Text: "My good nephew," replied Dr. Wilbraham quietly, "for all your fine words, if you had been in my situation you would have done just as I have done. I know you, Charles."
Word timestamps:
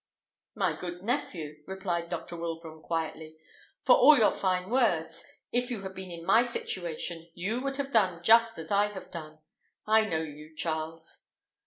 "My 0.55 0.75
good 0.75 1.03
nephew," 1.03 1.61
replied 1.67 2.09
Dr. 2.09 2.35
Wilbraham 2.35 2.81
quietly, 2.81 3.37
"for 3.83 3.95
all 3.95 4.17
your 4.17 4.31
fine 4.33 4.71
words, 4.71 5.23
if 5.51 5.69
you 5.69 5.83
had 5.83 5.93
been 5.93 6.09
in 6.09 6.25
my 6.25 6.41
situation 6.41 7.29
you 7.35 7.61
would 7.61 7.75
have 7.75 7.91
done 7.91 8.23
just 8.23 8.57
as 8.57 8.71
I 8.71 8.87
have 8.93 9.11
done. 9.11 9.37
I 9.85 10.05
know 10.05 10.23
you, 10.23 10.55
Charles." 10.55 11.27